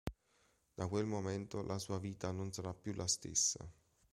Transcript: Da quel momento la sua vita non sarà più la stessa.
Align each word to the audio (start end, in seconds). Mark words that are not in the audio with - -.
Da 0.73 0.87
quel 0.87 1.05
momento 1.05 1.61
la 1.61 1.77
sua 1.77 1.99
vita 1.99 2.31
non 2.31 2.51
sarà 2.51 2.73
più 2.73 2.91
la 2.93 3.05
stessa. 3.05 3.71